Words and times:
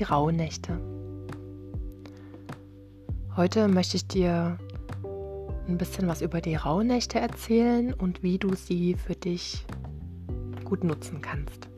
die 0.00 0.04
Rauhnächte. 0.04 0.80
Heute 3.36 3.68
möchte 3.68 3.98
ich 3.98 4.06
dir 4.06 4.58
ein 5.68 5.76
bisschen 5.76 6.08
was 6.08 6.22
über 6.22 6.40
die 6.40 6.54
Rauhnächte 6.54 7.20
erzählen 7.20 7.92
und 7.92 8.22
wie 8.22 8.38
du 8.38 8.54
sie 8.54 8.94
für 8.94 9.14
dich 9.14 9.66
gut 10.64 10.84
nutzen 10.84 11.20
kannst. 11.20 11.68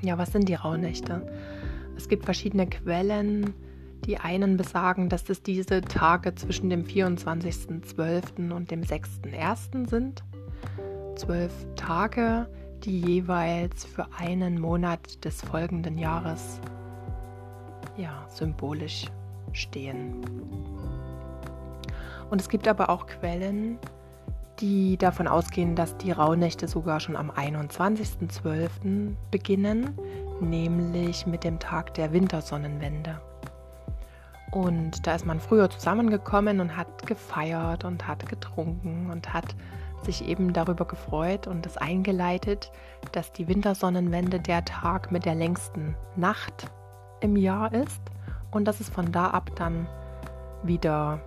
Ja, 0.00 0.16
was 0.16 0.30
sind 0.30 0.48
die 0.48 0.54
Rauhnächte? 0.54 1.26
Es 1.96 2.08
gibt 2.08 2.24
verschiedene 2.24 2.68
Quellen. 2.68 3.52
Die 4.06 4.18
einen 4.18 4.56
besagen, 4.56 5.08
dass 5.08 5.28
es 5.30 5.42
diese 5.42 5.80
Tage 5.80 6.36
zwischen 6.36 6.70
dem 6.70 6.84
24.12. 6.84 8.52
und 8.52 8.70
dem 8.70 8.82
6.1. 8.82 9.88
sind. 9.88 10.22
Zwölf 11.16 11.52
Tage, 11.74 12.48
die 12.84 13.00
jeweils 13.00 13.84
für 13.84 14.06
einen 14.18 14.60
Monat 14.60 15.24
des 15.24 15.40
folgenden 15.40 15.98
Jahres 15.98 16.60
ja, 17.96 18.26
symbolisch 18.28 19.06
stehen. 19.52 20.24
Und 22.30 22.40
es 22.40 22.48
gibt 22.48 22.66
aber 22.68 22.90
auch 22.90 23.06
Quellen, 23.06 23.78
die 24.60 24.96
davon 24.96 25.28
ausgehen, 25.28 25.74
dass 25.76 25.96
die 25.96 26.12
Rauhnächte 26.12 26.68
sogar 26.68 27.00
schon 27.00 27.16
am 27.16 27.30
21.12. 27.30 29.14
beginnen, 29.30 29.98
nämlich 30.40 31.26
mit 31.26 31.44
dem 31.44 31.58
Tag 31.58 31.94
der 31.94 32.12
Wintersonnenwende. 32.12 33.20
Und 34.54 35.04
da 35.04 35.16
ist 35.16 35.26
man 35.26 35.40
früher 35.40 35.68
zusammengekommen 35.68 36.60
und 36.60 36.76
hat 36.76 37.08
gefeiert 37.08 37.84
und 37.84 38.06
hat 38.06 38.28
getrunken 38.28 39.10
und 39.10 39.34
hat 39.34 39.56
sich 40.04 40.28
eben 40.28 40.52
darüber 40.52 40.84
gefreut 40.84 41.48
und 41.48 41.66
es 41.66 41.76
eingeleitet, 41.76 42.70
dass 43.10 43.32
die 43.32 43.48
Wintersonnenwende 43.48 44.38
der 44.38 44.64
Tag 44.64 45.10
mit 45.10 45.24
der 45.24 45.34
längsten 45.34 45.96
Nacht 46.14 46.70
im 47.20 47.34
Jahr 47.34 47.74
ist 47.74 48.00
und 48.52 48.66
dass 48.66 48.78
es 48.78 48.88
von 48.88 49.10
da 49.10 49.26
ab 49.26 49.50
dann 49.56 49.88
wieder 50.62 51.20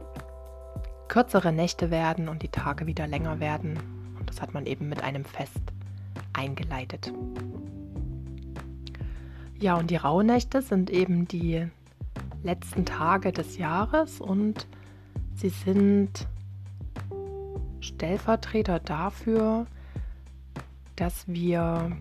kürzere 1.10 1.52
Nächte 1.52 1.92
werden 1.92 2.30
und 2.30 2.44
die 2.44 2.50
Tage 2.50 2.88
wieder 2.88 3.08
länger 3.08 3.42
werden. 3.42 3.78
Und 4.18 4.30
das 4.30 4.42
hat 4.42 4.54
man 4.54 4.66
eben 4.66 4.88
mit 4.88 5.04
einem 5.04 5.26
Fest 5.26 5.74
eingeleitet. 6.32 7.12
Ja, 9.60 9.76
und 9.76 9.92
die 9.92 9.98
Rauhnächte 9.98 10.62
sind 10.62 10.90
eben 10.90 11.28
die 11.28 11.68
letzten 12.44 12.86
Tage 12.86 13.32
des 13.32 13.58
Jahres 13.58 14.22
und 14.22 14.68
sie 15.36 15.50
sind 15.50 16.28
Stellvertreter 17.80 18.80
dafür, 18.80 19.66
dass 20.96 21.28
wir 21.28 21.92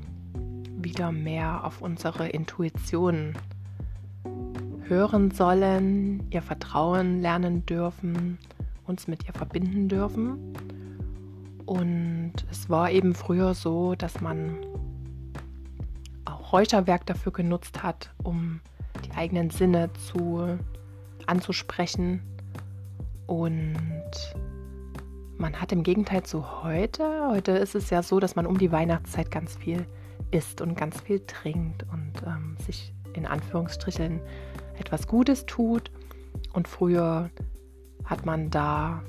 wieder 0.79 1.13
mehr 1.13 1.65
auf 1.65 1.81
unsere 1.81 2.29
Intuition 2.29 3.35
hören 4.89 5.31
sollen, 5.31 6.27
ihr 6.31 6.43
Vertrauen 6.43 7.21
lernen 7.21 7.67
dürfen, 7.67 8.39
uns 8.87 9.09
mit 9.09 9.27
ihr 9.27 9.33
verbinden 9.33 9.89
dürfen. 9.89 10.55
Und 11.67 12.33
es 12.51 12.71
war 12.71 12.91
eben 12.91 13.15
früher 13.15 13.55
so, 13.55 13.95
dass 13.97 14.21
man 14.21 14.59
auch 16.25 16.53
Räucherwerk 16.53 17.05
dafür 17.07 17.33
genutzt 17.33 17.83
hat, 17.83 18.11
um 18.23 18.61
eigenen 19.17 19.51
Sinne 19.51 19.91
zu 20.09 20.59
anzusprechen 21.27 22.23
und 23.27 23.77
man 25.39 25.61
hat 25.61 25.73
im 25.73 25.83
Gegenteil 25.83 26.23
zu 26.23 26.63
heute, 26.63 27.29
heute 27.31 27.53
ist 27.53 27.75
es 27.75 27.91
ja 27.91 28.03
so, 28.03 28.21
dass 28.21 28.37
man 28.37 28.47
um 28.47 28.59
die 28.59 28.73
Weihnachtszeit 28.73 29.31
ganz 29.31 29.57
viel 29.57 29.87
isst 30.31 30.61
und 30.61 30.77
ganz 30.77 31.01
viel 31.01 31.21
trinkt 31.27 31.85
und 31.93 32.13
ähm, 32.27 32.57
sich 32.65 32.93
in 33.13 33.27
Anführungsstrichen 33.27 34.21
etwas 34.79 35.07
Gutes 35.07 35.47
tut. 35.47 35.91
Und 36.53 36.69
früher 36.69 37.31
hat 38.05 38.25
man 38.25 38.51
da 38.51 39.03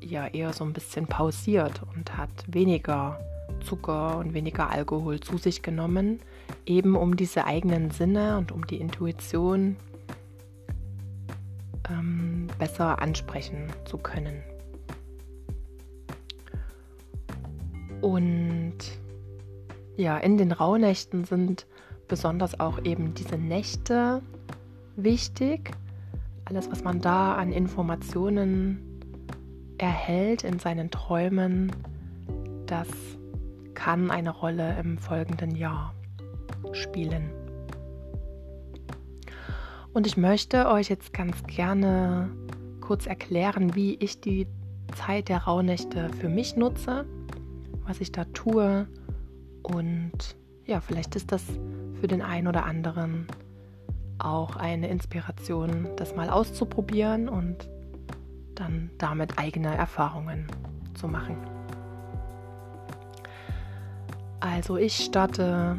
ja 0.00 0.26
eher 0.26 0.52
so 0.52 0.64
ein 0.64 0.72
bisschen 0.72 1.06
pausiert 1.06 1.82
und 1.94 2.16
hat 2.16 2.30
weniger 2.46 3.20
Zucker 3.60 4.18
und 4.18 4.34
weniger 4.34 4.70
Alkohol 4.70 5.20
zu 5.20 5.38
sich 5.38 5.62
genommen, 5.62 6.20
eben 6.66 6.96
um 6.96 7.16
diese 7.16 7.44
eigenen 7.44 7.90
Sinne 7.90 8.38
und 8.38 8.52
um 8.52 8.66
die 8.66 8.80
Intuition 8.80 9.76
ähm, 11.88 12.46
besser 12.58 13.00
ansprechen 13.00 13.66
zu 13.84 13.98
können. 13.98 14.42
Und 18.00 18.78
ja, 19.96 20.16
in 20.18 20.38
den 20.38 20.52
Rauhnächten 20.52 21.24
sind 21.24 21.66
besonders 22.08 22.58
auch 22.58 22.82
eben 22.84 23.14
diese 23.14 23.36
Nächte 23.36 24.22
wichtig. 24.96 25.70
Alles, 26.46 26.70
was 26.70 26.82
man 26.82 27.00
da 27.00 27.34
an 27.34 27.52
Informationen 27.52 28.90
erhält 29.78 30.44
in 30.44 30.58
seinen 30.58 30.90
Träumen, 30.90 31.70
das 32.66 32.88
kann 33.80 34.10
eine 34.10 34.30
Rolle 34.30 34.78
im 34.78 34.98
folgenden 34.98 35.56
Jahr 35.56 35.94
spielen. 36.72 37.30
Und 39.92 40.06
ich 40.06 40.16
möchte 40.16 40.68
euch 40.68 40.88
jetzt 40.88 41.12
ganz 41.12 41.42
gerne 41.44 42.30
kurz 42.80 43.06
erklären, 43.06 43.74
wie 43.74 43.94
ich 43.94 44.20
die 44.20 44.46
Zeit 44.94 45.28
der 45.28 45.44
Rauhnächte 45.44 46.10
für 46.20 46.28
mich 46.28 46.56
nutze 46.56 47.06
was 47.90 48.00
ich 48.00 48.12
da 48.12 48.24
tue. 48.26 48.86
Und 49.62 50.36
ja, 50.64 50.80
vielleicht 50.80 51.16
ist 51.16 51.32
das 51.32 51.44
für 52.00 52.06
den 52.06 52.22
einen 52.22 52.46
oder 52.46 52.64
anderen 52.64 53.26
auch 54.18 54.56
eine 54.56 54.88
Inspiration, 54.88 55.88
das 55.96 56.14
mal 56.14 56.30
auszuprobieren 56.30 57.28
und 57.28 57.68
dann 58.54 58.90
damit 58.96 59.38
eigene 59.38 59.74
Erfahrungen 59.74 60.46
zu 60.94 61.08
machen. 61.08 61.36
Also 64.40 64.76
ich 64.76 64.96
starte 64.96 65.78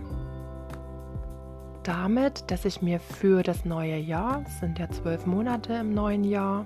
damit, 1.84 2.50
dass 2.52 2.66
ich 2.66 2.82
mir 2.82 3.00
für 3.00 3.42
das 3.42 3.66
neue 3.66 3.98
Jahr, 3.98 4.44
es 4.46 4.60
sind 4.60 4.78
ja 4.78 4.88
zwölf 4.90 5.26
Monate 5.26 5.74
im 5.74 5.94
neuen 5.94 6.24
Jahr, 6.24 6.66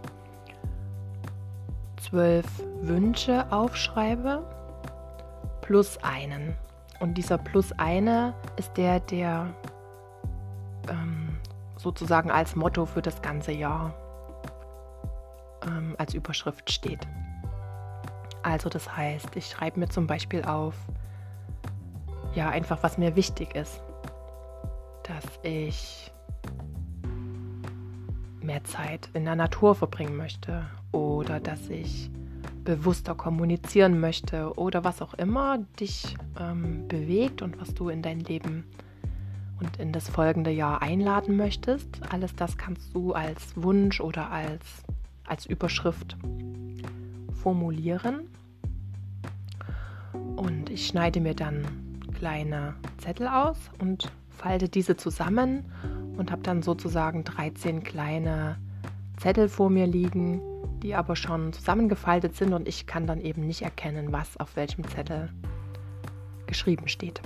zwölf 2.02 2.46
Wünsche 2.82 3.50
aufschreibe 3.52 4.44
plus 5.62 5.98
einen. 6.04 6.54
Und 7.00 7.16
dieser 7.18 7.38
plus 7.38 7.72
eine 7.74 8.34
ist 8.58 8.76
der, 8.78 9.00
der 9.00 9.48
ähm, 10.90 11.40
sozusagen 11.78 12.30
als 12.30 12.56
Motto 12.56 12.86
für 12.86 13.02
das 13.02 13.22
ganze 13.22 13.52
Jahr 13.52 13.94
ähm, 15.66 15.96
als 15.98 16.14
Überschrift 16.14 16.70
steht. 16.72 17.08
Also 18.44 18.70
das 18.70 18.96
heißt, 18.96 19.36
ich 19.36 19.48
schreibe 19.48 19.80
mir 19.80 19.90
zum 19.90 20.08
Beispiel 20.08 20.44
auf, 20.44 20.76
ja, 22.36 22.50
einfach 22.50 22.84
was 22.84 22.98
mir 22.98 23.16
wichtig 23.16 23.56
ist. 23.56 23.82
Dass 25.04 25.26
ich 25.44 26.12
mehr 28.42 28.64
Zeit 28.64 29.10
in 29.14 29.26
der 29.26 29.36
Natur 29.36 29.74
verbringen 29.74 30.18
möchte 30.18 30.66
oder 30.92 31.40
dass 31.40 31.70
ich 31.70 32.12
bewusster 32.64 33.16
kommunizieren 33.16 34.00
möchte 34.00 34.54
oder 34.58 34.84
was 34.84 35.02
auch 35.02 35.14
immer 35.16 35.60
dich 35.80 36.16
ähm, 36.40 36.88
bewegt 36.88 37.42
und 37.42 37.60
was 37.60 37.74
du 37.74 37.90
in 37.90 38.02
dein 38.02 38.20
Leben 38.20 38.66
und 39.60 39.78
in 39.78 39.92
das 39.92 40.10
folgende 40.10 40.52
Jahr 40.52 40.82
einladen 40.82 41.38
möchtest. 41.38 41.88
Alles 42.12 42.36
das 42.36 42.58
kannst 42.58 42.94
du 42.94 43.14
als 43.14 43.56
Wunsch 43.56 44.02
oder 44.02 44.32
als, 44.32 44.84
als 45.26 45.46
Überschrift 45.46 46.18
formulieren. 47.42 48.28
Und 50.36 50.70
ich 50.70 50.88
schneide 50.88 51.22
mir 51.22 51.36
dann 51.36 51.85
kleine 52.26 52.74
Zettel 52.98 53.28
aus 53.28 53.56
und 53.80 54.12
falte 54.32 54.68
diese 54.68 54.98
zusammen 54.98 55.64
und 56.18 56.32
habe 56.32 56.42
dann 56.42 56.64
sozusagen 56.64 57.24
13 57.24 57.84
kleine 57.84 58.58
Zettel 59.18 59.48
vor 59.48 59.70
mir 59.70 59.86
liegen, 59.86 60.42
die 60.82 60.96
aber 60.96 61.16
schon 61.16 61.54
zusammengefaltet 61.54 62.36
sind 62.36 62.54
und 62.54 62.68
ich 62.68 62.88
kann 62.88 63.06
dann 63.06 63.22
eben 63.22 63.46
nicht 63.46 63.62
erkennen, 63.62 64.12
was 64.12 64.38
auf 64.38 64.56
welchem 64.56 64.88
Zettel 64.88 65.30
geschrieben 66.48 66.88
steht. 66.88 67.22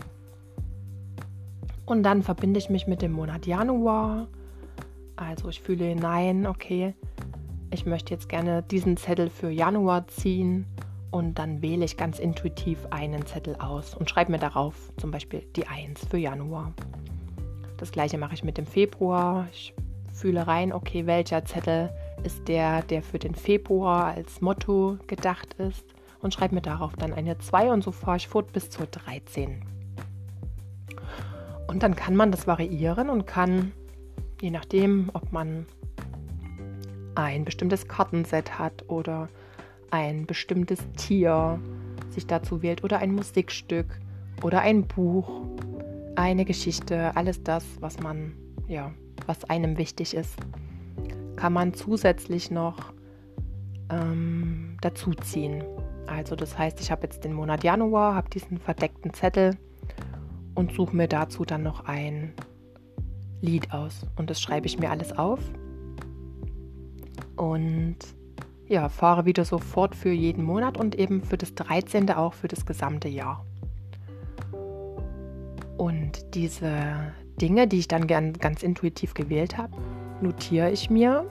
Und 1.86 2.04
dann 2.04 2.22
verbinde 2.22 2.58
ich 2.58 2.70
mich 2.70 2.86
mit 2.86 3.02
dem 3.02 3.14
Monat 3.14 3.48
Januar. 3.48 4.28
Also 5.16 5.48
ich 5.48 5.62
fühle 5.62 5.86
hinein, 5.86 6.46
okay, 6.46 6.94
ich 7.72 7.86
möchte 7.86 8.14
jetzt 8.14 8.28
gerne 8.28 8.64
diesen 8.64 8.98
Zettel 8.98 9.30
für 9.30 9.50
Januar 9.50 10.08
ziehen 10.08 10.66
und 11.12 11.40
dann 11.40 11.62
wähle 11.62 11.86
ich 11.86 11.98
ganz 11.98 12.20
intuitiv 12.20 12.86
einen 12.92 13.26
Zettel 13.26 13.56
aus 13.56 13.96
und 13.96 14.10
schreibe 14.10 14.32
mir 14.32 14.40
darauf 14.40 14.76
zum 14.98 15.12
Beispiel 15.12 15.42
die 15.56 15.68
1 15.68 16.06
für 16.08 16.18
Januar. 16.18 16.74
Das 17.78 17.92
gleiche 17.92 18.18
mache 18.18 18.34
ich 18.34 18.44
mit 18.44 18.58
dem 18.58 18.66
Februar. 18.66 19.48
Ich 19.52 19.74
fühle 20.14 20.46
rein, 20.48 20.74
okay, 20.74 21.06
welcher 21.06 21.46
Zettel 21.46 21.90
ist 22.24 22.48
der, 22.48 22.82
der 22.84 23.02
für 23.02 23.20
den 23.20 23.36
Februar 23.36 24.06
als 24.06 24.42
Motto 24.42 24.98
gedacht 25.08 25.54
ist 25.56 25.86
und 26.22 26.34
schreibe 26.34 26.56
mir 26.56 26.62
darauf 26.62 26.94
dann 26.98 27.14
eine 27.14 27.38
2 27.38 27.72
und 27.72 27.84
so 27.84 27.92
fahre 27.92 28.18
ich 28.18 28.28
fort 28.28 28.52
bis 28.52 28.70
zur 28.70 28.86
13. 28.86 29.64
Und 31.68 31.84
dann 31.84 31.96
kann 31.96 32.16
man 32.16 32.32
das 32.32 32.48
variieren 32.48 33.10
und 33.10 33.26
kann, 33.26 33.72
je 34.42 34.50
nachdem, 34.50 35.10
ob 35.14 35.32
man 35.32 35.66
ein 37.16 37.46
bestimmtes 37.46 37.88
Kartenset 37.88 38.60
hat 38.60 38.86
oder 38.90 39.30
ein 39.92 40.26
bestimmtes 40.26 40.80
Tier 40.98 41.60
sich 42.10 42.28
dazu 42.28 42.62
wählt 42.62 42.84
oder 42.84 43.00
ein 43.00 43.14
Musikstück 43.14 44.00
oder 44.42 44.62
ein 44.62 44.88
Buch, 44.88 45.42
eine 46.16 46.46
Geschichte, 46.46 47.16
alles 47.16 47.44
das, 47.44 47.66
was 47.80 48.00
man, 48.00 48.34
ja, 48.68 48.92
was 49.26 49.46
einem 49.46 49.78
wichtig 49.78 50.14
ist, 50.14 50.36
kann 51.36 51.54
man 51.54 51.74
zusätzlich 51.74 52.52
noch 52.52 52.94
ähm, 53.90 54.78
dazuziehen. 54.82 55.64
Also 56.08 56.36
das 56.36 56.58
heißt, 56.58 56.80
ich 56.82 56.92
habe 56.92 57.04
jetzt 57.04 57.24
den 57.24 57.34
Monat 57.34 57.64
Januar, 57.64 58.16
habe 58.16 58.30
diesen 58.30 58.58
verdeckten 58.58 59.14
Zettel 59.14 59.56
und 60.56 60.74
suche 60.74 60.96
mir 60.96 61.08
dazu 61.08 61.46
dann 61.46 61.64
noch 61.64 61.86
ein 61.86 62.34
Lied 63.42 63.72
aus. 63.72 64.06
Und 64.18 64.30
das 64.30 64.42
schreibe 64.42 64.68
ich 64.68 64.80
mir 64.80 64.90
alles 64.90 65.18
auf. 65.18 65.40
Und 67.38 67.98
ja, 68.70 68.88
fahre 68.88 69.26
wieder 69.26 69.44
sofort 69.44 69.96
für 69.96 70.12
jeden 70.12 70.44
Monat 70.44 70.78
und 70.78 70.96
eben 70.96 71.22
für 71.22 71.38
das 71.38 71.54
13. 71.56 72.10
auch 72.12 72.34
für 72.34 72.48
das 72.48 72.66
gesamte 72.66 73.10
Jahr. 73.10 73.46
Und 75.78 76.36
diese 76.36 76.72
Dinge, 77.42 77.68
die 77.68 77.80
ich 77.80 77.88
dann 77.88 78.08
gern, 78.08 78.34
ganz 78.34 78.64
intuitiv 78.64 79.14
gewählt 79.14 79.58
habe, 79.58 79.76
notiere 80.22 80.72
ich 80.72 80.90
mir 80.90 81.30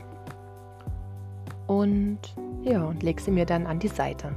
und 1.66 2.18
ja, 2.62 2.84
und 2.84 3.02
lege 3.02 3.22
sie 3.22 3.30
mir 3.30 3.46
dann 3.46 3.66
an 3.66 3.78
die 3.78 3.88
Seite 3.88 4.34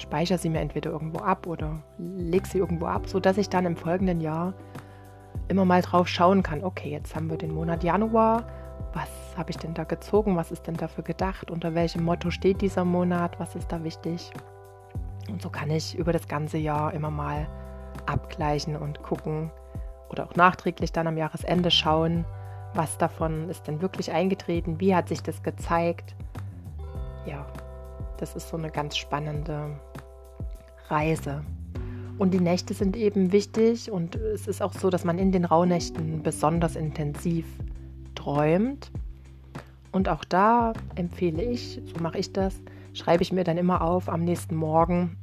speichere 0.00 0.38
sie 0.38 0.50
mir 0.50 0.60
entweder 0.60 0.90
irgendwo 0.90 1.20
ab 1.20 1.46
oder 1.46 1.82
lege 1.98 2.48
sie 2.48 2.58
irgendwo 2.58 2.86
ab, 2.86 3.08
sodass 3.08 3.38
ich 3.38 3.48
dann 3.48 3.66
im 3.66 3.76
folgenden 3.76 4.20
Jahr 4.20 4.54
immer 5.48 5.64
mal 5.64 5.82
drauf 5.82 6.08
schauen 6.08 6.42
kann, 6.42 6.64
okay, 6.64 6.90
jetzt 6.90 7.14
haben 7.14 7.30
wir 7.30 7.36
den 7.36 7.54
Monat 7.54 7.84
Januar, 7.84 8.44
was 8.92 9.08
habe 9.36 9.50
ich 9.50 9.58
denn 9.58 9.74
da 9.74 9.84
gezogen, 9.84 10.36
was 10.36 10.50
ist 10.50 10.66
denn 10.66 10.76
dafür 10.76 11.04
gedacht, 11.04 11.50
unter 11.50 11.74
welchem 11.74 12.04
Motto 12.04 12.30
steht 12.30 12.60
dieser 12.60 12.84
Monat, 12.84 13.38
was 13.38 13.54
ist 13.54 13.70
da 13.70 13.84
wichtig. 13.84 14.30
Und 15.28 15.42
so 15.42 15.50
kann 15.50 15.70
ich 15.70 15.96
über 15.96 16.12
das 16.12 16.28
ganze 16.28 16.58
Jahr 16.58 16.94
immer 16.94 17.10
mal 17.10 17.46
abgleichen 18.06 18.76
und 18.76 19.02
gucken 19.02 19.50
oder 20.08 20.24
auch 20.24 20.34
nachträglich 20.34 20.92
dann 20.92 21.06
am 21.06 21.18
Jahresende 21.18 21.70
schauen, 21.70 22.24
was 22.74 22.98
davon 22.98 23.48
ist 23.48 23.66
denn 23.66 23.80
wirklich 23.80 24.12
eingetreten, 24.12 24.80
wie 24.80 24.94
hat 24.94 25.08
sich 25.08 25.22
das 25.22 25.42
gezeigt. 25.42 26.14
Ja, 27.26 27.44
das 28.18 28.36
ist 28.36 28.48
so 28.48 28.56
eine 28.56 28.70
ganz 28.70 28.96
spannende 28.96 29.78
Reise. 30.88 31.44
Und 32.18 32.32
die 32.32 32.40
Nächte 32.40 32.72
sind 32.72 32.96
eben 32.96 33.32
wichtig 33.32 33.90
und 33.90 34.16
es 34.16 34.46
ist 34.46 34.62
auch 34.62 34.72
so, 34.72 34.88
dass 34.88 35.04
man 35.04 35.18
in 35.18 35.32
den 35.32 35.44
Rauhnächten 35.44 36.22
besonders 36.22 36.76
intensiv 36.76 37.44
träumt. 38.16 38.90
Und 39.92 40.08
auch 40.08 40.24
da 40.24 40.72
empfehle 40.96 41.42
ich, 41.42 41.80
so 41.84 42.02
mache 42.02 42.18
ich 42.18 42.32
das, 42.32 42.54
schreibe 42.92 43.22
ich 43.22 43.32
mir 43.32 43.44
dann 43.44 43.56
immer 43.56 43.82
auf 43.82 44.08
am 44.08 44.24
nächsten 44.24 44.56
Morgen, 44.56 45.16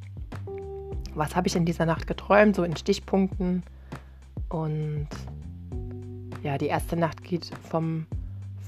was 1.13 1.35
habe 1.35 1.47
ich 1.47 1.55
in 1.55 1.65
dieser 1.65 1.85
Nacht 1.85 2.07
geträumt, 2.07 2.55
so 2.55 2.63
in 2.63 2.75
Stichpunkten. 2.75 3.63
Und 4.49 5.07
ja, 6.43 6.57
die 6.57 6.67
erste 6.67 6.95
Nacht 6.95 7.23
geht 7.23 7.51
vom 7.69 8.05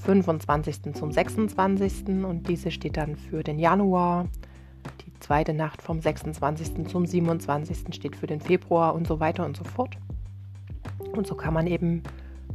25. 0.04 0.94
zum 0.94 1.10
26. 1.10 2.06
und 2.24 2.48
diese 2.48 2.70
steht 2.70 2.96
dann 2.96 3.16
für 3.16 3.42
den 3.42 3.58
Januar. 3.58 4.26
Die 5.04 5.12
zweite 5.20 5.54
Nacht 5.54 5.82
vom 5.82 6.00
26. 6.00 6.86
zum 6.86 7.06
27. 7.06 7.94
steht 7.94 8.14
für 8.14 8.26
den 8.26 8.40
Februar 8.40 8.94
und 8.94 9.06
so 9.06 9.18
weiter 9.18 9.44
und 9.44 9.56
so 9.56 9.64
fort. 9.64 9.96
Und 11.12 11.26
so 11.26 11.34
kann 11.34 11.54
man 11.54 11.66
eben 11.66 12.02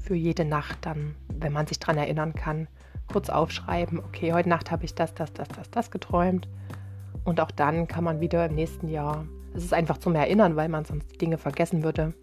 für 0.01 0.15
jede 0.15 0.45
Nacht 0.45 0.80
dann, 0.81 1.15
wenn 1.30 1.53
man 1.53 1.68
sich 1.68 1.80
daran 1.80 1.98
erinnern 1.98 2.33
kann, 2.33 2.68
kurz 3.12 3.30
aufschreiben, 3.30 4.00
okay, 4.00 4.33
heute 4.33 4.50
Nacht 4.50 4.71
habe 4.71 4.86
ich 4.86 4.95
das, 4.95 5.13
das, 5.13 5.33
das, 5.33 5.48
das, 5.50 5.69
das 5.69 5.92
geträumt. 5.92 6.48
Und 7.24 7.39
auch 7.39 7.51
dann 7.51 7.88
kann 7.88 8.03
man 8.03 8.19
wieder 8.19 8.45
im 8.45 8.56
nächsten 8.56 8.88
Jahr, 8.88 9.25
es 9.53 9.63
ist 9.63 9.74
einfach 9.74 9.98
zum 9.98 10.15
Erinnern, 10.15 10.56
weil 10.56 10.69
man 10.69 10.86
sonst 10.86 11.21
Dinge 11.21 11.38
vergessen 11.38 11.83
würde, 11.83 12.13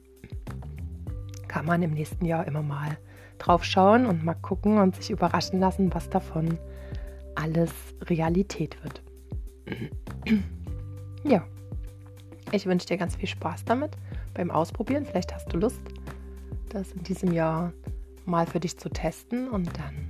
kann 1.46 1.66
man 1.66 1.82
im 1.82 1.92
nächsten 1.92 2.24
Jahr 2.24 2.46
immer 2.46 2.62
mal 2.62 2.98
drauf 3.38 3.64
schauen 3.64 4.06
und 4.06 4.24
mal 4.24 4.34
gucken 4.34 4.78
und 4.78 4.96
sich 4.96 5.10
überraschen 5.10 5.60
lassen, 5.60 5.94
was 5.94 6.10
davon 6.10 6.58
alles 7.34 7.70
Realität 8.02 8.76
wird. 8.82 9.02
ja, 11.24 11.44
ich 12.50 12.66
wünsche 12.66 12.86
dir 12.86 12.96
ganz 12.96 13.14
viel 13.16 13.28
Spaß 13.28 13.64
damit 13.64 13.92
beim 14.34 14.50
Ausprobieren. 14.50 15.04
Vielleicht 15.04 15.34
hast 15.34 15.52
du 15.52 15.58
Lust, 15.58 15.80
das 16.68 16.92
in 16.92 17.02
diesem 17.02 17.32
Jahr 17.32 17.72
mal 18.24 18.46
für 18.46 18.60
dich 18.60 18.78
zu 18.78 18.88
testen 18.88 19.48
und 19.48 19.68
dann. 19.78 20.08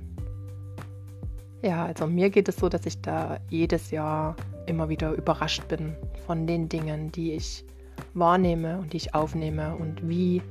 Ja, 1.61 1.85
also 1.85 2.07
mir 2.07 2.29
geht 2.29 2.47
es 2.47 2.57
so, 2.57 2.69
dass 2.69 2.85
ich 2.85 3.01
da 3.01 3.39
jedes 3.49 3.91
Jahr 3.91 4.35
immer 4.65 4.87
wieder 4.89 5.11
überrascht 5.11 5.67
bin 5.67 5.95
von 6.25 6.47
den 6.47 6.69
Dingen, 6.69 7.11
die 7.11 7.33
ich 7.33 7.65
wahrnehme 8.13 8.79
und 8.79 8.93
die 8.93 8.97
ich 8.97 9.13
aufnehme 9.13 9.75
und 9.75 10.07
wie 10.07 10.41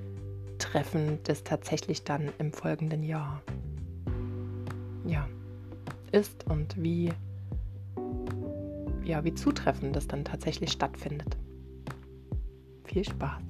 Treffen 0.59 1.19
das 1.25 1.45
tatsächlich 1.45 2.05
dann 2.05 2.31
im 2.39 2.53
folgenden 2.53 3.03
Jahr 3.03 3.43
ja, 5.07 5.27
ist 6.13 6.47
und 6.47 6.81
wie, 6.83 7.11
ja, 9.05 9.25
wie 9.25 9.35
zutreffend 9.35 9.97
das 9.97 10.07
dann 10.07 10.25
tatsächlich 10.25 10.73
stattfindet. 10.73 11.37
Viel 12.85 13.05
Spaß! 13.05 13.48